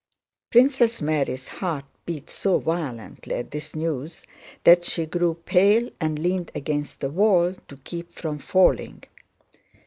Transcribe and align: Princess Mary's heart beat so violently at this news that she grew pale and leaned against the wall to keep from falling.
Princess 0.49 0.99
Mary's 0.99 1.47
heart 1.47 1.85
beat 2.07 2.27
so 2.27 2.57
violently 2.57 3.35
at 3.35 3.51
this 3.51 3.75
news 3.75 4.25
that 4.63 4.83
she 4.83 5.05
grew 5.05 5.35
pale 5.45 5.91
and 5.99 6.17
leaned 6.17 6.49
against 6.55 7.01
the 7.01 7.09
wall 7.11 7.53
to 7.67 7.77
keep 7.83 8.15
from 8.15 8.39
falling. 8.39 9.03